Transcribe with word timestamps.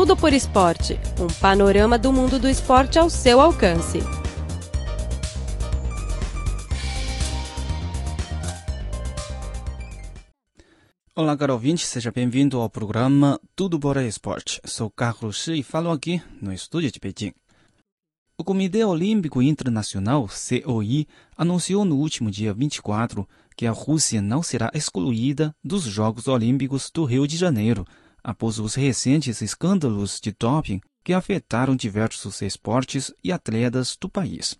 Tudo 0.00 0.16
por 0.16 0.32
Esporte 0.32 0.98
um 1.20 1.26
panorama 1.26 1.98
do 1.98 2.10
mundo 2.10 2.38
do 2.38 2.48
esporte 2.48 2.98
ao 2.98 3.10
seu 3.10 3.38
alcance. 3.38 3.98
Olá, 11.14 11.36
caro 11.36 11.52
ouvinte, 11.52 11.84
seja 11.84 12.10
bem-vindo 12.10 12.58
ao 12.58 12.70
programa 12.70 13.38
Tudo 13.54 13.78
por 13.78 13.98
Esporte. 13.98 14.58
Sou 14.64 14.88
Carlos 14.88 15.36
Shi 15.36 15.58
e 15.58 15.62
falo 15.62 15.90
aqui 15.90 16.22
no 16.40 16.50
estúdio 16.50 16.90
de 16.90 16.98
Pequim. 16.98 17.34
O 18.38 18.42
Comitê 18.42 18.82
Olímpico 18.82 19.42
Internacional, 19.42 20.26
COI, 20.28 21.06
anunciou 21.36 21.84
no 21.84 21.96
último 21.96 22.30
dia 22.30 22.54
24 22.54 23.28
que 23.54 23.66
a 23.66 23.70
Rússia 23.70 24.22
não 24.22 24.42
será 24.42 24.70
excluída 24.72 25.54
dos 25.62 25.82
Jogos 25.82 26.26
Olímpicos 26.26 26.90
do 26.90 27.04
Rio 27.04 27.26
de 27.26 27.36
Janeiro, 27.36 27.84
após 28.22 28.58
os 28.58 28.74
recentes 28.74 29.40
escândalos 29.40 30.20
de 30.20 30.34
doping 30.38 30.80
que 31.02 31.12
afetaram 31.12 31.74
diversos 31.74 32.40
esportes 32.42 33.12
e 33.22 33.32
atletas 33.32 33.96
do 34.00 34.08
país. 34.08 34.58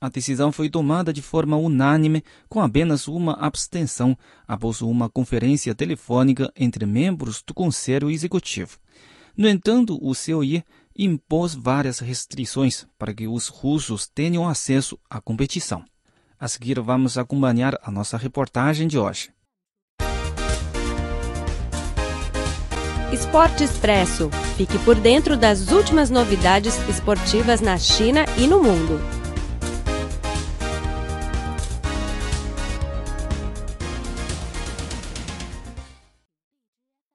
A 0.00 0.08
decisão 0.08 0.52
foi 0.52 0.70
tomada 0.70 1.12
de 1.12 1.20
forma 1.20 1.56
unânime, 1.56 2.22
com 2.48 2.60
apenas 2.60 3.08
uma 3.08 3.32
abstenção, 3.32 4.16
após 4.46 4.80
uma 4.80 5.10
conferência 5.10 5.74
telefônica 5.74 6.52
entre 6.56 6.86
membros 6.86 7.42
do 7.42 7.52
Conselho 7.52 8.08
Executivo. 8.08 8.78
No 9.36 9.48
entanto, 9.48 9.98
o 10.00 10.12
COI 10.14 10.64
impôs 10.96 11.54
várias 11.54 11.98
restrições 11.98 12.86
para 12.96 13.12
que 13.12 13.26
os 13.26 13.48
russos 13.48 14.06
tenham 14.06 14.48
acesso 14.48 14.98
à 15.10 15.20
competição. 15.20 15.84
A 16.38 16.46
seguir, 16.46 16.80
vamos 16.80 17.18
acompanhar 17.18 17.76
a 17.82 17.90
nossa 17.90 18.16
reportagem 18.16 18.86
de 18.86 18.98
hoje. 18.98 19.30
Esporte 23.12 23.64
Expresso. 23.64 24.28
Fique 24.56 24.78
por 24.80 24.94
dentro 24.94 25.34
das 25.34 25.72
últimas 25.72 26.10
novidades 26.10 26.76
esportivas 26.88 27.60
na 27.60 27.78
China 27.78 28.26
e 28.36 28.46
no 28.46 28.62
mundo. 28.62 29.00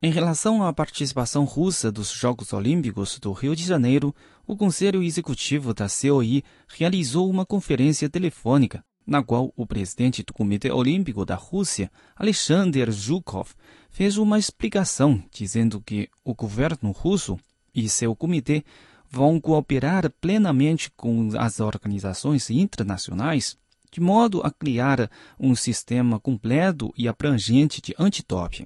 Em 0.02 0.12
relação 0.12 0.64
à 0.64 0.74
participação 0.74 1.46
russa 1.46 1.92
dos 1.92 2.10
Jogos 2.12 2.52
Olímpicos 2.52 3.20
do 3.20 3.32
Rio 3.32 3.56
de 3.56 3.64
Janeiro, 3.64 4.14
o 4.48 4.58
Conselho 4.58 5.04
Executivo 5.04 5.74
da 5.74 5.86
COI 5.88 6.44
realizou 6.68 7.30
uma 7.30 7.46
conferência 7.46 8.10
telefônica 8.10 8.84
na 9.06 9.22
qual 9.22 9.54
o 9.56 9.66
presidente 9.66 10.24
do 10.24 10.34
Comitê 10.34 10.72
Olímpico 10.72 11.26
da 11.26 11.36
Rússia, 11.36 11.92
Alexander 12.16 12.92
Zhukov, 12.92 13.52
fez 13.90 14.18
uma 14.18 14.40
explicação 14.40 15.24
dizendo 15.32 15.82
que 15.82 16.10
o 16.24 16.34
governo 16.34 16.92
russo 16.92 17.40
e 17.74 17.88
seu 17.90 18.16
comitê 18.16 18.64
vão 19.10 19.40
cooperar 19.40 20.10
plenamente 20.20 20.90
com 20.92 21.30
as 21.38 21.60
organizações 21.60 22.50
internacionais 22.50 23.58
de 23.92 24.02
modo 24.02 24.42
a 24.42 24.50
criar 24.50 25.08
um 25.40 25.54
sistema 25.54 26.20
completo 26.20 26.92
e 26.98 27.08
abrangente 27.08 27.80
de 27.80 27.94
antidoping. 28.00 28.66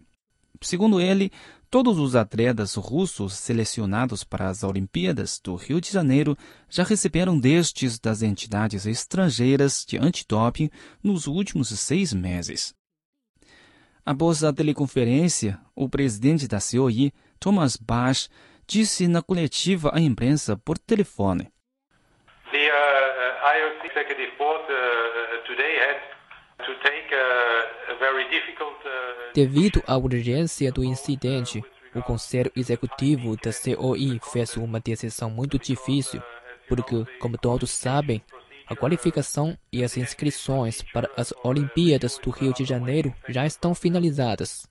Segundo 0.61 1.01
ele, 1.01 1.31
Todos 1.69 1.99
os 1.99 2.15
atletas 2.15 2.75
russos 2.75 3.33
selecionados 3.33 4.23
para 4.23 4.47
as 4.47 4.63
Olimpíadas 4.63 5.37
do 5.37 5.55
Rio 5.55 5.81
de 5.81 5.91
Janeiro 5.91 6.37
já 6.69 6.83
receberam 6.83 7.37
destes 7.37 7.99
das 7.99 8.21
entidades 8.21 8.85
estrangeiras 8.85 9.83
de 9.85 9.97
antidoping 9.97 10.69
nos 11.03 11.27
últimos 11.27 11.67
seis 11.77 12.13
meses. 12.13 12.73
Após 14.05 14.45
a 14.45 14.53
teleconferência, 14.53 15.59
o 15.75 15.89
presidente 15.89 16.47
da 16.47 16.59
COI, 16.59 17.11
Thomas 17.37 17.75
Bach, 17.75 18.29
disse 18.65 19.05
na 19.05 19.21
coletiva 19.21 19.91
à 19.93 19.99
imprensa 19.99 20.55
por 20.55 20.77
telefone. 20.77 21.51
The 22.49 22.71
uh, 22.71 23.43
IOC 23.43 23.91
Executive 23.91 24.37
Board 24.37 24.63
uh, 24.71 25.45
today 25.45 25.75
had 25.79 26.16
Devido 29.33 29.83
à 29.85 29.97
urgência 29.97 30.71
do 30.71 30.83
incidente, 30.83 31.63
o 31.93 32.01
Conselho 32.01 32.51
Executivo 32.55 33.35
da 33.37 33.51
COI 33.51 34.19
fez 34.31 34.57
uma 34.57 34.79
decisão 34.79 35.29
muito 35.29 35.57
difícil, 35.57 36.21
porque, 36.67 37.05
como 37.19 37.37
todos 37.37 37.69
sabem, 37.69 38.21
a 38.67 38.75
qualificação 38.75 39.57
e 39.71 39.83
as 39.83 39.95
inscrições 39.95 40.81
para 40.81 41.09
as 41.15 41.33
Olimpíadas 41.43 42.17
do 42.17 42.29
Rio 42.31 42.53
de 42.53 42.65
Janeiro 42.65 43.13
já 43.29 43.45
estão 43.45 43.73
finalizadas. 43.73 44.67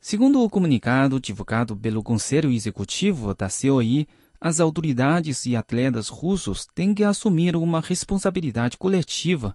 Segundo 0.00 0.42
o 0.42 0.50
comunicado 0.50 1.20
divulgado 1.20 1.76
pelo 1.76 2.02
Conselho 2.02 2.50
Executivo 2.50 3.34
da 3.34 3.48
COI, 3.48 4.08
as 4.40 4.58
autoridades 4.58 5.44
e 5.44 5.54
atletas 5.54 6.08
russos 6.08 6.66
têm 6.74 6.94
que 6.94 7.04
assumir 7.04 7.54
uma 7.54 7.80
responsabilidade 7.80 8.78
coletiva 8.78 9.54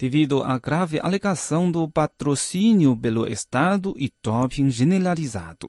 devido 0.00 0.42
à 0.42 0.58
grave 0.58 0.98
alegação 0.98 1.70
do 1.70 1.86
patrocínio 1.86 2.96
pelo 2.96 3.30
Estado 3.30 3.94
e 3.98 4.10
doping 4.22 4.70
generalizado. 4.70 5.68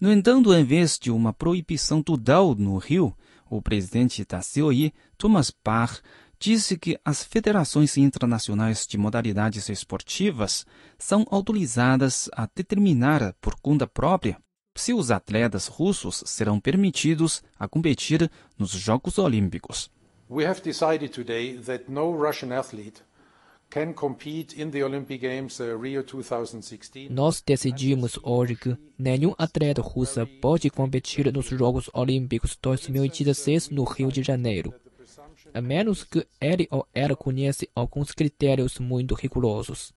No 0.00 0.10
entanto, 0.10 0.54
em 0.54 0.64
vez 0.64 0.98
de 0.98 1.10
uma 1.10 1.30
proibição 1.30 2.02
total 2.02 2.54
no 2.54 2.78
Rio, 2.78 3.14
o 3.50 3.60
presidente 3.60 4.24
da 4.24 4.40
COI, 4.40 4.94
Thomas 5.18 5.52
Bach, 5.62 6.00
disse 6.40 6.78
que 6.78 6.98
as 7.04 7.22
federações 7.22 7.98
internacionais 7.98 8.86
de 8.86 8.96
modalidades 8.96 9.68
esportivas 9.68 10.64
são 10.98 11.26
autorizadas 11.30 12.30
a 12.32 12.48
determinar 12.54 13.34
por 13.42 13.56
conta 13.60 13.86
própria 13.86 14.38
se 14.74 14.94
os 14.94 15.10
atletas 15.10 15.66
russos 15.66 16.22
serão 16.24 16.58
permitidos 16.58 17.42
a 17.58 17.68
competir 17.68 18.30
nos 18.58 18.70
Jogos 18.70 19.18
Olímpicos. 19.18 19.90
We 20.28 20.44
have 20.44 20.60
decided 20.60 21.12
today 21.12 21.56
that 21.66 21.88
no 21.88 22.12
Russian 22.12 22.50
athlete 22.50 23.00
can 23.70 23.94
compete 23.94 24.60
in 24.60 24.72
the 24.72 24.82
Olympic 24.82 25.20
Games 25.20 25.60
uh, 25.60 25.78
Rio 25.78 26.02
2016. 26.02 27.10
Nós 27.10 27.40
decidimos 27.40 28.18
hoje 28.24 28.56
que 28.56 28.76
nenhum 28.98 29.36
atleta 29.38 29.80
russo 29.80 30.26
pode 30.40 30.68
competir 30.68 31.32
nos 31.32 31.46
Jogos 31.46 31.88
Olímpicos 31.94 32.58
2016 32.60 33.70
no 33.70 33.84
Rio 33.84 34.10
de 34.10 34.24
Janeiro, 34.24 34.74
a 35.54 35.60
menos 35.60 36.02
que 36.02 36.26
ele 36.40 36.66
ou 36.72 36.84
ela 36.92 37.14
conheça 37.14 37.64
alguns 37.72 38.10
critérios 38.10 38.80
muito 38.80 39.14
rigorosos. 39.14 39.92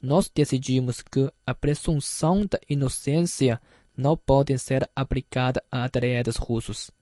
Nós 0.00 0.30
decidimos 0.32 1.02
que 1.02 1.28
a 1.44 1.52
presunção 1.52 2.46
da 2.46 2.60
inocência 2.68 3.60
não 3.96 4.16
pode 4.16 4.56
ser 4.60 4.88
aplicada 4.94 5.60
a 5.72 5.82
atletas 5.82 6.36
russos 6.36 6.92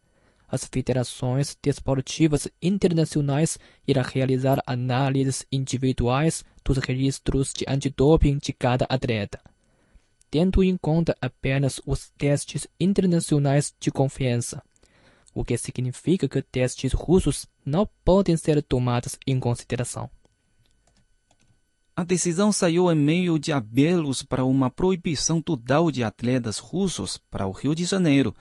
as 0.50 0.64
federações 0.64 1.56
desportivas 1.62 2.48
internacionais 2.60 3.58
irão 3.86 4.02
realizar 4.02 4.62
análises 4.66 5.46
individuais 5.52 6.44
dos 6.64 6.78
registros 6.78 7.52
de 7.52 7.64
antidoping 7.68 8.38
de 8.38 8.52
cada 8.52 8.86
atleta, 8.86 9.40
tendo 10.30 10.62
em 10.64 10.76
conta 10.76 11.16
apenas 11.20 11.80
os 11.86 12.10
testes 12.16 12.66
internacionais 12.80 13.74
de 13.78 13.90
confiança, 13.90 14.62
o 15.34 15.44
que 15.44 15.56
significa 15.58 16.28
que 16.28 16.42
testes 16.42 16.92
russos 16.92 17.46
não 17.64 17.88
podem 18.04 18.36
ser 18.36 18.62
tomados 18.62 19.18
em 19.26 19.38
consideração. 19.38 20.10
A 21.94 22.04
decisão 22.04 22.52
saiu 22.52 22.90
em 22.92 22.94
meio 22.94 23.38
de 23.38 23.52
apelos 23.52 24.22
para 24.22 24.44
uma 24.44 24.70
proibição 24.70 25.42
total 25.42 25.90
de 25.90 26.04
atletas 26.04 26.58
russos 26.58 27.18
para 27.28 27.46
o 27.46 27.50
Rio 27.50 27.74
de 27.74 27.84
Janeiro, 27.84 28.34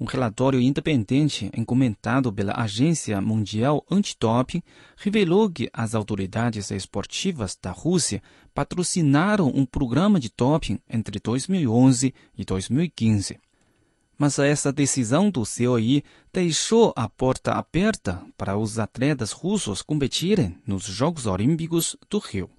um 0.00 0.04
relatório 0.04 0.60
independente 0.60 1.50
encomendado 1.56 2.32
pela 2.32 2.60
Agência 2.60 3.20
Mundial 3.20 3.84
Antidoping 3.88 4.62
revelou 4.96 5.48
que 5.48 5.70
as 5.72 5.94
autoridades 5.94 6.70
esportivas 6.72 7.56
da 7.60 7.70
Rússia 7.70 8.20
patrocinaram 8.52 9.48
um 9.54 9.64
programa 9.64 10.18
de 10.18 10.32
doping 10.36 10.80
entre 10.88 11.20
2011 11.20 12.12
e 12.36 12.44
2015. 12.44 13.38
Mas 14.18 14.38
essa 14.38 14.72
decisão 14.72 15.30
do 15.30 15.42
COI 15.42 16.02
deixou 16.32 16.92
a 16.96 17.08
porta 17.08 17.52
aberta 17.52 18.20
para 18.36 18.56
os 18.56 18.78
atletas 18.78 19.32
russos 19.32 19.82
competirem 19.82 20.56
nos 20.66 20.84
Jogos 20.84 21.26
Olímpicos 21.26 21.96
do 22.10 22.18
Rio. 22.18 22.50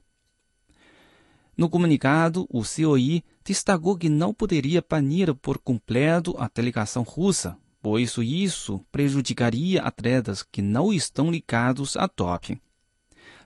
No 1.57 1.69
comunicado, 1.69 2.45
o 2.49 2.63
COI 2.63 3.23
destacou 3.43 3.97
que 3.97 4.09
não 4.09 4.33
poderia 4.33 4.83
banir 4.87 5.33
por 5.35 5.57
completo 5.57 6.35
a 6.37 6.49
delegação 6.53 7.03
russa, 7.03 7.57
pois 7.81 8.17
isso 8.17 8.83
prejudicaria 8.91 9.81
atletas 9.81 10.43
que 10.43 10.61
não 10.61 10.91
estão 10.91 11.31
ligados 11.31 11.95
a 11.95 12.07
doping. 12.07 12.59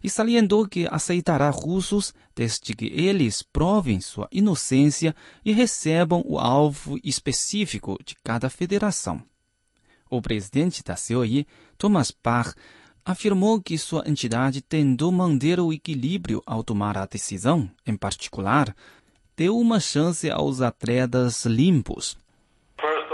E 0.01 0.09
salientou 0.09 0.65
que 0.67 0.87
aceitará 0.89 1.49
russos 1.49 2.13
desde 2.33 2.73
que 2.73 2.85
eles 2.85 3.43
provem 3.43 3.99
sua 3.99 4.27
inocência 4.31 5.13
e 5.43 5.51
recebam 5.51 6.23
o 6.25 6.39
alvo 6.39 6.97
específico 7.03 7.99
de 8.03 8.15
cada 8.23 8.49
federação. 8.49 9.21
O 10.09 10.21
presidente 10.21 10.83
da 10.83 10.95
COI, 10.95 11.45
Thomas 11.77 12.11
Bach, 12.11 12.55
afirmou 13.09 13.59
que 13.59 13.75
sua 13.75 14.03
entidade 14.05 14.61
tentou 14.61 15.11
manter 15.11 15.59
o 15.59 15.73
equilíbrio 15.73 16.43
ao 16.45 16.63
tomar 16.63 16.95
a 16.95 17.07
decisão, 17.07 17.67
em 17.85 17.97
particular, 17.97 18.75
deu 19.35 19.57
uma 19.57 19.79
chance 19.79 20.29
aos 20.29 20.61
atletas 20.61 21.43
limpos. 21.43 22.15
Uh, 22.79 23.09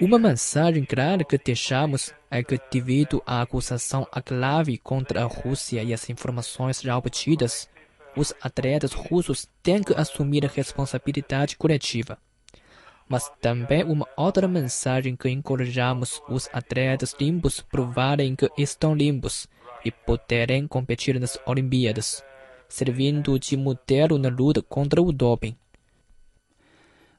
Uma 0.00 0.18
mensagem 0.18 0.84
clara 0.84 1.22
que 1.22 1.36
deixamos 1.36 2.14
é 2.30 2.42
que, 2.42 2.58
devido 2.70 3.22
à 3.26 3.42
acusação 3.42 4.08
grave 4.24 4.78
contra 4.78 5.22
a 5.22 5.26
Rússia 5.26 5.82
e 5.82 5.92
as 5.92 6.08
informações 6.08 6.80
já 6.80 6.96
obtidas, 6.96 7.68
os 8.16 8.34
atletas 8.40 8.94
russos 8.94 9.46
têm 9.62 9.82
que 9.82 9.92
assumir 9.94 10.46
a 10.46 10.48
responsabilidade 10.48 11.56
coletiva. 11.58 12.18
Mas 13.08 13.30
também 13.40 13.84
uma 13.84 14.06
outra 14.16 14.48
mensagem 14.48 15.14
que 15.14 15.28
encorajamos 15.28 16.22
os 16.28 16.48
atletas 16.52 17.14
limpos 17.20 17.60
provarem 17.60 18.34
que 18.34 18.50
estão 18.56 18.94
limpos 18.94 19.46
e 19.84 19.90
poderem 19.90 20.66
competir 20.66 21.20
nas 21.20 21.38
Olimpíadas, 21.46 22.24
servindo 22.68 23.38
de 23.38 23.56
modelo 23.56 24.18
na 24.18 24.28
luta 24.28 24.62
contra 24.62 25.02
o 25.02 25.12
doping. 25.12 25.56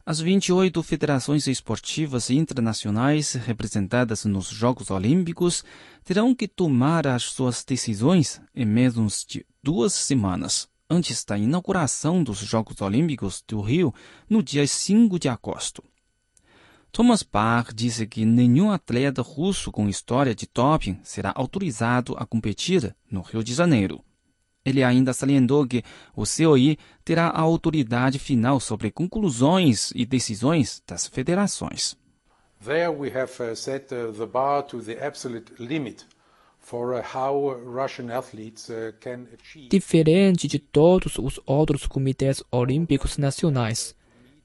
As 0.04 0.20
28 0.20 0.84
federações 0.84 1.48
esportivas 1.48 2.30
internacionais 2.30 3.34
representadas 3.34 4.24
nos 4.26 4.48
Jogos 4.48 4.92
Olímpicos 4.92 5.64
terão 6.04 6.36
que 6.36 6.48
tomar 6.48 7.08
as 7.08 7.24
suas 7.24 7.64
decisões 7.64 8.40
em 8.56 8.66
menos 8.66 9.26
de 9.28 9.44
duas 9.64 9.94
semanas 9.94 10.68
antes 10.90 11.24
da 11.26 11.38
inauguração 11.38 12.24
dos 12.24 12.40
Jogos 12.40 12.82
Olímpicos 12.82 13.44
do 13.48 13.62
Rio 13.62 13.94
no 14.30 14.44
dia 14.44 14.66
5 14.66 15.18
de 15.20 15.28
agosto. 15.28 15.84
Thomas 16.92 17.24
Bach 17.24 17.74
disse 17.74 18.08
que 18.08 18.24
nenhum 18.24 18.72
atleta 18.72 19.22
russo 19.22 19.72
com 19.72 19.90
história 19.90 20.34
de 20.34 20.48
doping 20.54 20.98
será 21.04 21.34
autorizado 21.36 22.16
a 22.18 22.26
competir 22.26 22.96
no 23.12 23.22
Rio 23.22 23.44
de 23.44 23.54
Janeiro. 23.54 24.02
Ele 24.64 24.84
ainda 24.84 25.14
salientou 25.14 25.68
que 25.68 25.84
o 26.16 26.24
COI 26.24 26.78
terá 27.04 27.28
a 27.28 27.42
autoridade 27.42 28.18
final 28.18 28.60
sobre 28.60 28.90
conclusões 28.92 29.92
e 29.94 30.06
decisões 30.06 30.82
das 30.88 31.06
federações. 31.06 31.98
There 32.64 32.90
we 32.90 33.10
have 33.10 33.32
uh, 33.44 33.56
set 33.56 33.94
uh, 33.94 34.12
the 34.14 34.26
bar 34.26 34.64
to 34.64 34.82
the 34.82 35.06
absolute 35.06 35.54
limit 35.60 36.06
Diferente 39.70 40.48
de 40.48 40.60
todos 40.60 41.18
os 41.18 41.40
outros 41.46 41.86
comitês 41.86 42.44
olímpicos 42.52 43.18
nacionais, 43.18 43.96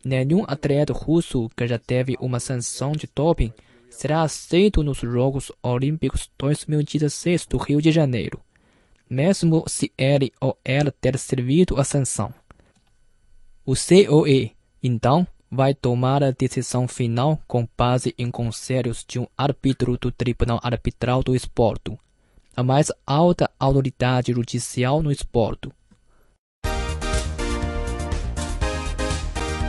nenhum 0.05 0.45
atleta 0.47 0.93
russo 0.93 1.49
que 1.57 1.67
já 1.67 1.79
teve 1.79 2.17
uma 2.21 2.39
sanção 2.39 2.93
de 2.93 3.09
doping 3.15 3.53
será 3.89 4.23
aceito 4.23 4.83
nos 4.83 4.99
Jogos 4.99 5.51
Olímpicos 5.63 6.31
2016 6.39 7.47
do 7.47 7.57
Rio 7.57 7.83
de 7.83 7.91
Janeiro 7.91 8.41
mesmo 9.11 9.65
se 9.67 9.93
ele 9.99 10.33
ou 10.41 10.57
ela 10.65 10.93
ter 10.93 11.19
servido 11.19 11.81
a 11.81 11.85
sanção. 11.85 12.33
O 13.67 13.75
COE, 13.75 14.53
então, 14.81 15.27
vai 15.51 15.75
tomar 15.75 16.23
a 16.23 16.31
decisão 16.31 16.87
final 16.87 17.41
com 17.49 17.69
base 17.77 18.15
em 18.17 18.31
conselhos 18.31 19.05
de 19.07 19.19
um 19.19 19.27
árbitro 19.37 19.99
do 19.99 20.13
Tribunal 20.13 20.61
Arbitral 20.63 21.25
do 21.25 21.35
Esporte, 21.35 21.99
a 22.61 22.63
mais 22.63 22.93
alta 23.07 23.51
autoridade 23.59 24.35
judicial 24.35 25.03
no 25.03 25.11
esporte. 25.11 25.71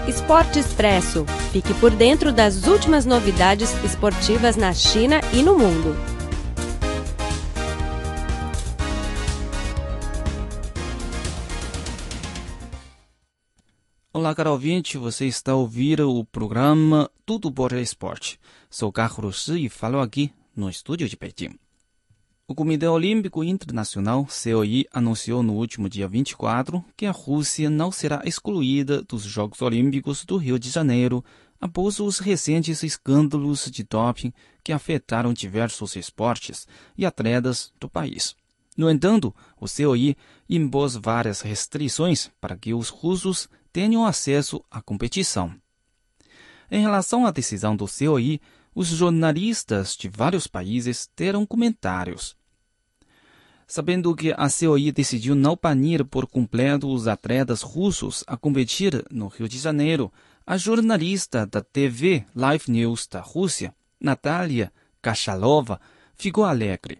Esporte 0.07 0.59
Expresso. 0.59 1.25
Fique 1.53 1.73
por 1.75 1.91
dentro 1.91 2.33
das 2.33 2.67
últimas 2.67 3.05
novidades 3.05 3.71
esportivas 3.85 4.57
na 4.57 4.73
China 4.73 5.21
e 5.33 5.41
no 5.41 5.57
mundo. 5.57 5.95
Olá, 14.13 14.35
caro 14.35 14.51
ouvinte, 14.51 14.97
você 14.97 15.27
está 15.27 15.55
ouvindo 15.55 16.13
o 16.13 16.25
programa 16.25 17.09
Tudo 17.25 17.49
por 17.49 17.71
Esporte. 17.71 18.37
Sou 18.69 18.91
Carlos 18.91 19.47
e 19.47 19.69
falo 19.69 20.01
aqui 20.01 20.33
no 20.53 20.69
estúdio 20.69 21.07
de 21.07 21.15
Pequim. 21.15 21.60
O 22.51 22.53
Comitê 22.53 22.85
Olímpico 22.85 23.45
Internacional, 23.45 24.27
COI, 24.27 24.85
anunciou 24.91 25.41
no 25.41 25.53
último 25.53 25.87
dia 25.87 26.05
24 26.05 26.83
que 26.97 27.05
a 27.05 27.11
Rússia 27.11 27.69
não 27.69 27.93
será 27.93 28.23
excluída 28.25 29.01
dos 29.03 29.23
Jogos 29.23 29.61
Olímpicos 29.61 30.25
do 30.25 30.35
Rio 30.35 30.59
de 30.59 30.69
Janeiro 30.69 31.23
após 31.61 32.01
os 32.01 32.19
recentes 32.19 32.83
escândalos 32.83 33.71
de 33.71 33.83
doping 33.83 34.33
que 34.61 34.73
afetaram 34.73 35.31
diversos 35.31 35.95
esportes 35.95 36.67
e 36.97 37.05
atletas 37.05 37.71
do 37.79 37.89
país. 37.89 38.35
No 38.75 38.91
entanto, 38.91 39.33
o 39.57 39.65
COI 39.65 40.17
impôs 40.49 40.97
várias 40.97 41.39
restrições 41.39 42.29
para 42.41 42.57
que 42.57 42.73
os 42.73 42.89
russos 42.89 43.47
tenham 43.71 44.05
acesso 44.05 44.61
à 44.69 44.81
competição. 44.81 45.55
Em 46.69 46.81
relação 46.81 47.25
à 47.25 47.31
decisão 47.31 47.77
do 47.77 47.85
COI, 47.87 48.41
os 48.75 48.87
jornalistas 48.87 49.95
de 49.95 50.09
vários 50.09 50.47
países 50.47 51.09
deram 51.15 51.45
comentários. 51.45 52.40
Sabendo 53.71 54.13
que 54.13 54.33
a 54.33 54.49
COI 54.49 54.91
decidiu 54.91 55.33
não 55.33 55.55
banir 55.55 56.03
por 56.03 56.27
completo 56.27 56.93
os 56.93 57.07
atletas 57.07 57.61
russos 57.61 58.21
a 58.27 58.35
competir 58.35 59.05
no 59.09 59.29
Rio 59.29 59.47
de 59.47 59.57
Janeiro, 59.57 60.11
a 60.45 60.57
jornalista 60.57 61.45
da 61.45 61.61
TV 61.61 62.25
Live 62.35 62.69
News 62.69 63.07
da 63.07 63.21
Rússia, 63.21 63.73
Natalia 63.97 64.73
Kachalova, 65.01 65.79
ficou 66.17 66.43
alegre. 66.43 66.99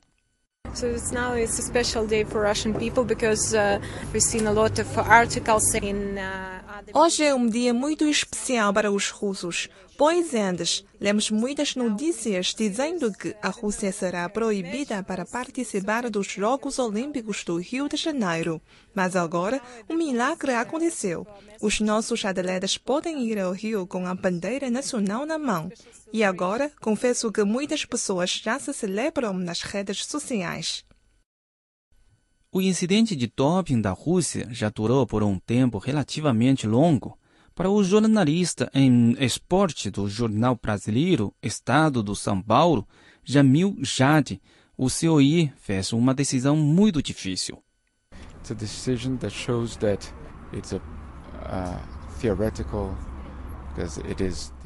So 0.74 0.88
it's 0.88 1.12
now 1.12 1.36
it's 1.36 1.60
a 1.60 1.62
special 1.62 2.08
day 2.08 2.24
for 2.24 2.42
Russian 2.42 2.74
people 2.74 3.04
because 3.04 3.54
uh, 3.54 3.82
we've 4.14 4.24
seen 4.24 4.48
a 4.48 4.54
lot 4.54 4.80
of 4.80 4.98
articles 4.98 5.76
in. 5.76 6.18
Uh, 6.18 6.61
Hoje 6.94 7.24
é 7.24 7.34
um 7.34 7.48
dia 7.48 7.74
muito 7.74 8.08
especial 8.08 8.74
para 8.74 8.92
os 8.92 9.10
russos, 9.10 9.68
pois 9.98 10.34
antes 10.34 10.86
lemos 11.00 11.30
muitas 11.30 11.76
notícias 11.76 12.54
dizendo 12.58 13.12
que 13.12 13.36
a 13.42 13.50
Rússia 13.50 13.92
será 13.92 14.28
proibida 14.30 15.04
para 15.04 15.26
participar 15.26 16.10
dos 16.10 16.28
Jogos 16.28 16.80
Olímpicos 16.80 17.44
do 17.44 17.58
Rio 17.58 17.88
de 17.90 17.98
Janeiro. 17.98 18.62
Mas 18.94 19.16
agora 19.16 19.62
um 19.90 19.96
milagre 19.96 20.54
aconteceu. 20.54 21.26
Os 21.62 21.80
nossos 21.80 22.24
atletas 22.26 22.78
podem 22.78 23.24
ir 23.26 23.40
ao 23.40 23.52
Rio 23.52 23.86
com 23.86 24.06
a 24.06 24.16
bandeira 24.16 24.70
nacional 24.70 25.26
na 25.26 25.38
mão. 25.38 25.72
E 26.14 26.24
agora, 26.24 26.72
confesso 26.80 27.32
que 27.32 27.44
muitas 27.44 27.86
pessoas 27.86 28.32
já 28.32 28.60
se 28.60 28.74
celebram 28.74 29.34
nas 29.34 29.62
redes 29.62 30.06
sociais. 30.06 30.84
O 32.54 32.60
incidente 32.60 33.16
de 33.16 33.28
doping 33.28 33.80
da 33.80 33.92
Rússia 33.92 34.46
já 34.52 34.70
durou 34.70 35.08
por 35.08 35.24
um 35.24 35.40
tempo 35.40 35.78
relativamente 35.78 36.68
longo. 36.68 37.18
Para 37.56 37.70
o 37.70 37.82
jornalista 37.82 38.70
em 38.74 39.16
esporte 39.24 39.90
do 39.90 40.10
jornal 40.10 40.60
brasileiro 40.62 41.34
Estado 41.42 42.04
do 42.04 42.14
São 42.14 42.42
Paulo, 42.42 42.86
Jamil 43.24 43.78
Jade, 43.82 44.42
o 44.78 44.88
COI 44.90 45.54
fez 45.62 45.94
uma 45.94 46.14
decisão 46.14 46.58
muito 46.58 47.02
difícil. 47.02 47.64
It's 48.40 48.52
a 48.52 48.56
decision 48.56 49.16
that 49.18 49.34
shows 49.34 49.78
that 49.78 50.14
it's 50.52 50.74
a 50.74 50.78
uh, 50.78 51.80
theoretical 52.20 52.94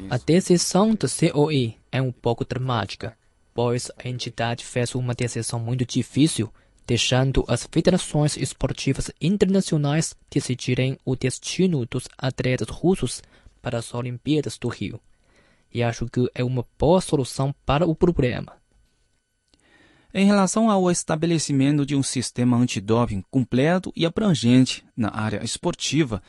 a 0.10 0.18
decisão 0.18 0.96
do 0.96 1.08
COI 1.08 1.78
é 1.92 2.02
um 2.02 2.12
pouco 2.12 2.44
dramática, 2.44 3.16
pois 3.54 3.92
a 4.04 4.10
entidade 4.10 4.66
fez 4.66 4.96
uma 4.96 5.14
decisão 5.14 5.60
muito 5.60 5.86
difícil, 5.86 6.52
deixando 6.86 7.44
as 7.48 7.68
federações 7.72 8.38
esportivas 8.38 9.12
internacionais 9.20 10.16
decidirem 10.30 10.98
o 11.04 11.16
destino 11.16 11.86
dos 11.86 12.08
atletas 12.18 12.70
russos 12.70 13.22
para 13.62 13.80
as 13.80 13.94
Olimpíadas 13.94 14.58
do 14.58 14.68
Rio. 14.68 15.00
E 15.74 15.82
acho 15.82 16.06
que 16.06 16.30
é 16.34 16.44
uma 16.44 16.66
boa 16.78 17.02
solução 17.02 17.54
para 17.66 17.86
o 17.86 17.96
problema. 17.96 18.54
Em 20.14 20.26
relação 20.26 20.70
ao 20.70 20.90
estabelecimento 20.90 21.86
de 21.86 21.96
um 21.96 22.04
sistema 22.04 22.56
antidoping 22.56 23.22
completo 23.30 23.92
e 23.96 24.06
abrangente 24.06 24.86
na 24.96 25.14
área 25.14 25.44
esportiva, 25.44 26.22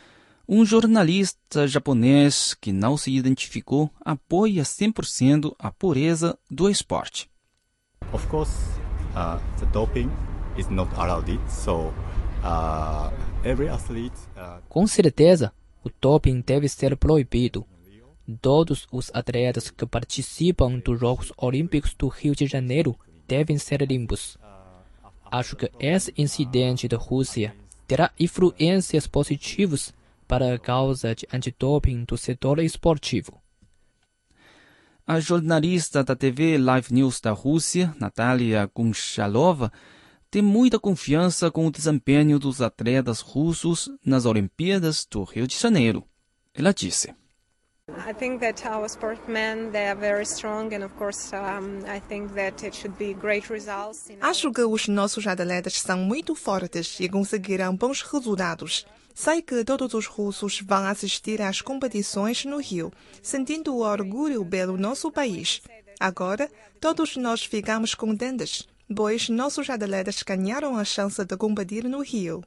um 0.48 0.64
jornalista 0.64 1.68
japonês 1.68 2.56
que 2.60 2.72
não 2.72 2.96
se 2.96 3.12
identificou 3.12 3.90
apoia 4.04 4.62
100% 4.62 5.54
a 5.58 5.70
pureza 5.70 6.36
do 6.50 6.68
esporte. 6.68 7.30
Of 8.12 8.26
course, 8.28 8.52
uh, 9.14 9.40
the 9.60 9.66
doping 9.66 10.10
is 10.58 10.68
not 10.68 10.88
allowed, 10.96 11.38
so 11.48 11.92
uh, 12.42 13.10
every 13.44 13.68
athlete. 13.68 14.16
Uh... 14.36 14.60
Com 14.68 14.86
certeza, 14.86 15.52
o 15.84 15.90
doping 16.00 16.40
deve 16.40 16.68
ser 16.68 16.96
proibido. 16.96 17.64
Todos 18.40 18.88
os 18.90 19.10
atletas 19.14 19.70
que 19.70 19.86
participam 19.86 20.80
dos 20.80 20.98
Jogos 20.98 21.32
Olímpicos 21.36 21.94
do 21.94 22.08
Rio 22.08 22.34
de 22.34 22.46
Janeiro 22.46 22.98
devem 23.28 23.56
ser 23.56 23.82
limpos. 23.82 24.36
Acho 25.30 25.54
que 25.56 25.70
esse 25.78 26.12
incidente 26.16 26.88
da 26.88 26.96
Rússia 26.96 27.54
terá 27.86 28.10
influências 28.18 29.06
positivas 29.06 29.94
para 30.26 30.54
a 30.54 30.58
causa 30.58 31.14
de 31.14 31.26
antidoping 31.32 32.04
do 32.04 32.16
setor 32.16 32.58
esportivo. 32.58 33.40
A 35.06 35.20
jornalista 35.20 36.02
da 36.02 36.16
TV 36.16 36.58
Live 36.58 36.92
News 36.92 37.20
da 37.20 37.30
Rússia, 37.30 37.94
Natalia 38.00 38.68
Gunchalova, 38.75 39.72
tem 40.30 40.42
muita 40.42 40.78
confiança 40.78 41.50
com 41.50 41.66
o 41.66 41.71
desempenho 41.71 42.38
dos 42.38 42.61
atletas 42.61 43.21
russos 43.21 43.90
nas 44.04 44.26
Olimpíadas 44.26 45.06
do 45.11 45.23
Rio 45.25 45.47
de 45.47 45.56
Janeiro. 45.56 46.04
Ela 46.54 46.73
disse. 46.73 47.14
I 47.88 48.12
think 48.12 48.40
that 48.40 48.66
our 48.66 48.88
sportmen 48.88 49.71
they 49.71 49.87
are 49.87 49.95
very 49.95 50.25
strong 50.25 50.75
and 50.75 50.85
of 50.85 50.92
course 50.97 51.33
um, 51.33 51.87
I 51.87 52.00
think 52.00 52.35
that 52.35 52.66
it 52.66 52.76
should 52.76 52.97
be 52.99 53.14
great 53.14 53.49
results. 53.49 54.09
Acho 54.21 54.52
que 54.52 54.62
os 54.62 54.88
nossos 54.88 55.25
atletas 55.25 55.80
são 55.80 55.99
muito 55.99 56.35
fortes 56.35 56.99
e 56.99 57.09
conseguirão 57.09 57.76
bons 57.76 58.02
resultados. 58.02 58.85
Sei 59.14 59.40
que 59.40 59.64
todos 59.64 59.95
os 59.95 60.06
russos 60.06 60.61
vão 60.61 60.85
assistir 60.85 61.40
às 61.40 61.62
competições 61.62 62.45
no 62.45 62.59
Rio, 62.59 62.92
sentindo 63.23 63.73
o 63.75 63.83
orgulho 63.83 64.45
pelo 64.45 64.76
nosso 64.76 65.11
país. 65.12 65.62
Agora, 66.00 66.50
todos 66.80 67.16
nós 67.16 67.45
ficamos 67.45 67.95
contentes, 67.95 68.66
pois 68.94 69.28
nossos 69.28 69.68
atletas 69.68 70.22
ganharam 70.22 70.76
a 70.76 70.84
chance 70.84 71.24
de 71.24 71.36
competir 71.36 71.84
no 71.84 72.02
Rio. 72.02 72.42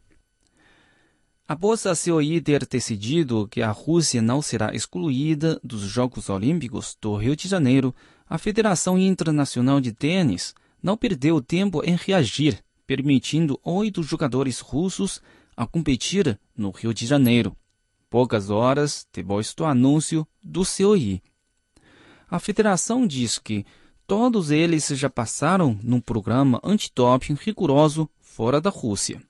Após 1.48 1.86
a 1.88 1.96
COI 1.96 2.39
ter 2.41 2.65
decidido 2.67 3.48
que 3.48 3.62
a 3.62 3.72
Rússia 3.72 4.22
não 4.22 4.39
será 4.41 4.74
excluída 4.74 5.60
dos 5.63 5.81
Jogos 5.81 6.29
Olímpicos 6.29 6.96
do 7.01 7.15
Rio 7.15 7.36
de 7.36 7.48
Janeiro, 7.48 7.93
a 8.29 8.38
Federação 8.38 9.00
Internacional 9.00 9.81
de 9.81 9.91
Tênis 9.91 10.53
não 10.81 10.96
perdeu 10.96 11.41
tempo 11.41 11.84
em 11.84 11.96
reagir, 11.96 12.63
permitindo 12.86 13.60
oito 13.63 14.03
jogadores 14.03 14.60
russos 14.60 15.22
a 15.58 15.65
competir 15.65 16.39
no 16.55 16.69
Rio 16.69 16.93
de 16.93 17.08
Janeiro, 17.08 17.58
poucas 18.10 18.50
horas 18.50 19.08
depois 19.12 19.53
do 19.53 19.65
anúncio 19.65 20.27
do 20.43 20.62
COI. 20.63 21.22
A 22.29 22.38
federação 22.38 23.08
diz 23.08 23.39
que 23.39 23.65
todos 24.10 24.50
eles 24.50 24.88
já 24.88 25.08
passaram 25.08 25.78
num 25.84 26.01
programa 26.01 26.60
antidoping 26.63 27.36
rigoroso 27.36 28.10
fora 28.20 28.60
da 28.60 28.72
Rússia. 28.72 29.22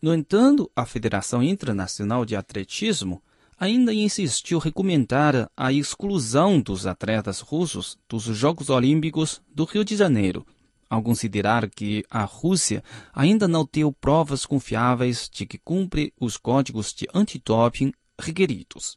No 0.00 0.14
entanto, 0.14 0.70
a 0.76 0.86
Federação 0.86 1.42
Internacional 1.42 2.24
de 2.24 2.36
Atletismo 2.36 3.20
ainda 3.58 3.92
insistiu 3.92 4.60
recomendar 4.60 5.50
a 5.56 5.72
exclusão 5.72 6.60
dos 6.60 6.86
atletas 6.86 7.40
russos 7.40 7.98
dos 8.08 8.22
Jogos 8.22 8.70
Olímpicos 8.70 9.42
do 9.52 9.64
Rio 9.64 9.84
de 9.84 9.96
Janeiro, 9.96 10.46
ao 10.88 11.02
considerar 11.02 11.68
que 11.68 12.04
a 12.08 12.22
Rússia 12.22 12.84
ainda 13.12 13.48
não 13.48 13.66
tem 13.66 13.90
provas 13.90 14.46
confiáveis 14.46 15.28
de 15.28 15.44
que 15.44 15.58
cumpre 15.58 16.14
os 16.20 16.36
códigos 16.36 16.94
de 16.94 17.08
antidoping 17.12 17.92
requeridos. 18.16 18.96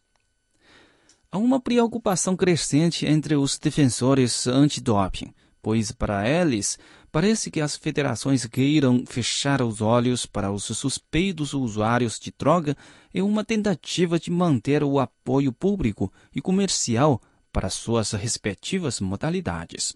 Há 1.31 1.38
uma 1.38 1.59
preocupação 1.59 2.35
crescente 2.35 3.05
entre 3.05 3.35
os 3.35 3.57
defensores 3.57 4.47
antidoping, 4.47 5.33
pois 5.61 5.91
para 5.91 6.27
eles 6.27 6.77
Parece 7.11 7.51
que 7.51 7.59
as 7.59 7.75
federações 7.75 8.45
queiram 8.45 9.05
fechar 9.05 9.61
os 9.61 9.81
olhos 9.81 10.25
para 10.25 10.50
os 10.50 10.63
suspeitos 10.63 11.53
usuários 11.53 12.17
de 12.17 12.33
droga 12.38 12.77
em 13.13 13.21
uma 13.21 13.43
tentativa 13.43 14.17
de 14.17 14.31
manter 14.31 14.81
o 14.81 14.97
apoio 14.97 15.51
público 15.51 16.11
e 16.33 16.41
comercial 16.41 17.21
para 17.51 17.69
suas 17.69 18.11
respectivas 18.13 19.01
modalidades. 19.01 19.93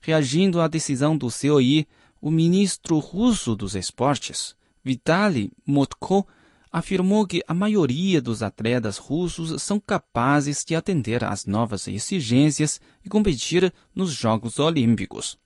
Reagindo 0.00 0.58
à 0.58 0.68
decisão 0.68 1.18
do 1.18 1.28
COI, 1.30 1.86
o 2.18 2.30
ministro 2.30 2.98
russo 2.98 3.54
dos 3.54 3.74
esportes, 3.74 4.56
Vitaly 4.82 5.52
Motko, 5.66 6.26
afirmou 6.70 7.26
que 7.26 7.42
a 7.46 7.54
maioria 7.54 8.20
dos 8.20 8.42
atletas 8.42 8.98
russos 8.98 9.62
são 9.62 9.80
capazes 9.80 10.64
de 10.64 10.74
atender 10.74 11.24
às 11.24 11.46
novas 11.46 11.88
exigências 11.88 12.80
e 13.04 13.08
competir 13.08 13.72
nos 13.94 14.12
Jogos 14.12 14.58
Olímpicos. 14.58 15.38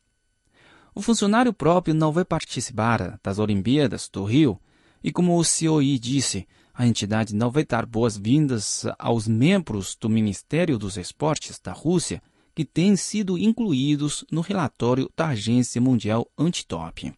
O 0.95 1.01
funcionário 1.01 1.53
próprio 1.53 1.95
não 1.95 2.13
vai 2.13 2.25
participar 2.25 3.19
das 3.23 3.39
Olimpíadas 3.39 4.09
do 4.13 4.25
Rio 4.25 4.61
e, 5.03 5.11
como 5.11 5.41
o 5.41 5.43
COI 5.43 5.99
disse, 5.99 6.47
a 6.75 6.87
entidade 6.87 7.35
não 7.35 7.51
vai 7.51 7.65
dar 7.65 7.87
boas-vindas 7.87 8.85
aos 8.99 9.27
membros 9.29 9.95
do 9.95 10.09
Ministério 10.09 10.79
dos 10.79 10.97
Esportes 10.97 11.59
da 11.59 11.73
Rússia 11.73 12.23
que 12.55 12.65
têm 12.65 12.97
sido 12.97 13.39
incluídos 13.39 14.25
no 14.31 14.41
relatório 14.41 15.11
da 15.17 15.29
Agência 15.29 15.81
Mundial 15.81 16.31
Antidoping. 16.37 17.15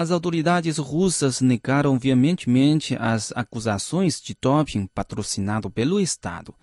As 0.00 0.12
autoridades 0.12 0.78
russas 0.78 1.40
negaram 1.40 1.98
veementemente 1.98 2.96
as 3.00 3.32
acusações 3.34 4.20
de 4.20 4.32
doping 4.40 4.86
patrocinado 4.86 5.68
pelo 5.68 5.98
Estado. 5.98 6.54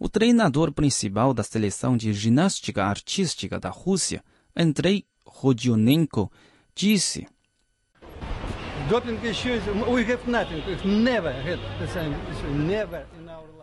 O 0.00 0.08
treinador 0.08 0.72
principal 0.72 1.34
da 1.34 1.42
seleção 1.42 1.98
de 1.98 2.14
ginástica 2.14 2.82
artística 2.82 3.60
da 3.60 3.68
Rússia, 3.68 4.24
Andrei 4.56 5.04
Rodionenko, 5.22 6.32
disse. 6.74 7.28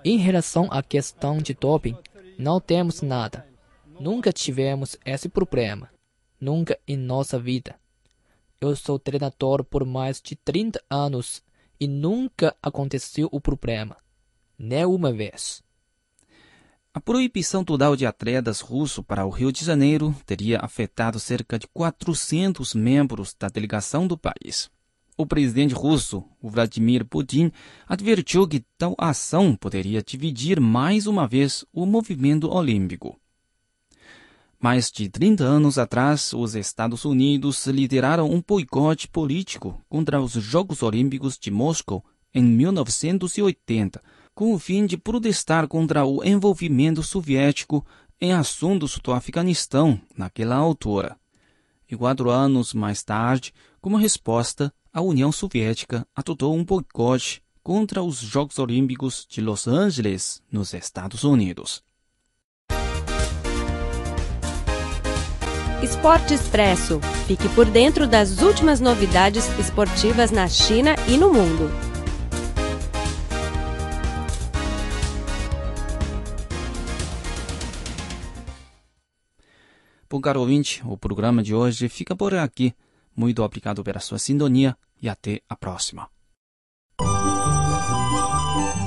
Em 0.04 0.18
relação 0.18 0.68
à 0.70 0.84
questão 0.84 1.40
de 1.40 1.56
doping, 1.56 1.98
não 2.38 2.62
temos 2.62 3.02
nada. 3.02 3.48
Nunca 4.00 4.32
tivemos 4.32 4.96
esse 5.04 5.28
problema. 5.28 5.90
Nunca 6.40 6.78
em 6.88 6.96
nossa 6.96 7.40
vida. 7.40 7.76
Eu 8.66 8.76
sou 8.76 8.98
treinador 8.98 9.64
por 9.64 9.86
mais 9.86 10.20
de 10.20 10.36
30 10.36 10.84
anos 10.90 11.44
e 11.80 11.88
nunca 11.88 12.56
aconteceu 12.64 13.30
o 13.32 13.40
problema. 13.40 13.96
Nem 14.58 14.86
uma 14.86 15.14
vez. 15.14 15.62
A 16.92 17.00
proibição 17.00 17.64
total 17.64 17.96
de 17.96 18.08
atletas 18.08 18.62
russos 18.62 19.06
para 19.06 19.24
o 19.24 19.30
Rio 19.30 19.52
de 19.52 19.64
Janeiro 19.64 20.16
teria 20.26 20.58
afetado 20.62 21.20
cerca 21.20 21.60
de 21.60 21.68
400 21.68 22.74
membros 22.74 23.36
da 23.40 23.50
delegação 23.50 24.08
do 24.08 24.18
país. 24.18 24.68
O 25.16 25.28
presidente 25.28 25.76
russo, 25.76 26.24
Vladimir 26.42 27.06
Putin, 27.06 27.52
advertiu 27.88 28.48
que 28.48 28.66
tal 28.80 28.96
ação 28.98 29.56
poderia 29.56 30.02
dividir 30.02 30.60
mais 30.60 31.06
uma 31.06 31.28
vez 31.28 31.64
o 31.72 31.86
movimento 31.86 32.50
olímpico. 32.50 33.16
Mais 34.60 34.92
de 34.92 35.10
30 35.10 35.44
anos 35.44 35.78
atrás, 35.78 36.34
os 36.34 36.56
Estados 36.56 37.06
Unidos 37.06 37.66
lideraram 37.68 38.32
um 38.32 38.42
boicote 38.46 39.08
político 39.08 39.82
contra 39.88 40.22
os 40.22 40.32
Jogos 40.34 40.82
Olímpicos 40.82 41.38
de 41.38 41.52
Moscou 41.52 42.04
em 42.34 42.44
1980 42.44 44.02
com 44.36 44.54
o 44.54 44.60
fim 44.60 44.86
de 44.86 44.98
protestar 44.98 45.66
contra 45.66 46.06
o 46.06 46.22
envolvimento 46.22 47.02
soviético 47.02 47.86
em 48.20 48.34
assuntos 48.34 49.00
do 49.02 49.14
Afeganistão 49.14 50.00
naquela 50.16 50.58
altura. 50.58 51.18
E 51.90 51.96
quatro 51.96 52.30
anos 52.30 52.74
mais 52.74 53.02
tarde, 53.02 53.54
como 53.80 53.96
resposta, 53.96 54.74
a 54.92 55.02
União 55.02 55.32
Soviética 55.32 56.06
adotou 56.14 56.54
um 56.54 56.66
boicote 56.66 57.42
contra 57.64 58.04
os 58.04 58.18
Jogos 58.18 58.60
Olímpicos 58.60 59.26
de 59.30 59.40
Los 59.40 59.68
Angeles, 59.68 60.42
nos 60.52 60.74
Estados 60.74 61.24
Unidos. 61.24 61.85
Esporte 65.84 66.34
Expresso. 66.34 67.00
Fique 67.28 67.48
por 67.50 67.66
dentro 67.66 68.08
das 68.08 68.42
últimas 68.42 68.80
novidades 68.80 69.48
esportivas 69.60 70.32
na 70.32 70.48
China 70.48 70.96
e 71.08 71.18
no 71.18 71.32
mundo. 71.32 71.70
Bom, 80.10 80.22
caro 80.22 80.40
ouvinte, 80.40 80.82
o 80.86 80.98
programa 80.98 81.44
de 81.44 81.54
hoje 81.54 81.90
fica 81.90 82.16
por 82.16 82.34
aqui. 82.34 82.74
Muito 83.16 83.44
obrigado 83.44 83.84
pela 83.84 84.00
sua 84.00 84.18
sintonia 84.18 84.78
e 85.02 85.10
até 85.10 85.42
a 85.50 85.56
próxima. 85.56 86.15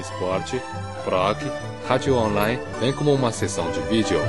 esporte, 0.00 0.60
blog, 1.04 1.38
rádio 1.86 2.16
online, 2.16 2.60
bem 2.80 2.92
como 2.92 3.12
uma 3.12 3.32
seção 3.32 3.70
de 3.70 3.80
vídeo. 3.82 4.20